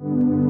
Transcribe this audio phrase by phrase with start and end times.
[0.00, 0.43] you